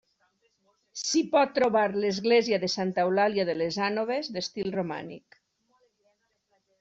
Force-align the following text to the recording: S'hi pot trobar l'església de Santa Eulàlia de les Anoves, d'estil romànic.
S'hi 0.99 1.19
pot 1.33 1.51
trobar 1.57 1.83
l'església 2.05 2.59
de 2.63 2.69
Santa 2.75 3.05
Eulàlia 3.09 3.45
de 3.49 3.55
les 3.59 3.77
Anoves, 3.89 4.31
d'estil 4.39 4.73
romànic. 4.77 5.39